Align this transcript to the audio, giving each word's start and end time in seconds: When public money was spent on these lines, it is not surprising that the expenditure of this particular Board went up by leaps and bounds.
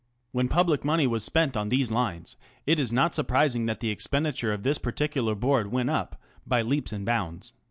When 0.31 0.47
public 0.47 0.83
money 0.83 1.05
was 1.05 1.23
spent 1.23 1.55
on 1.55 1.69
these 1.69 1.91
lines, 1.91 2.35
it 2.65 2.79
is 2.79 2.91
not 2.91 3.13
surprising 3.13 3.67
that 3.67 3.81
the 3.81 3.91
expenditure 3.91 4.51
of 4.51 4.63
this 4.63 4.79
particular 4.79 5.35
Board 5.35 5.71
went 5.71 5.91
up 5.91 6.19
by 6.43 6.63
leaps 6.63 6.91
and 6.91 7.05
bounds. 7.05 7.53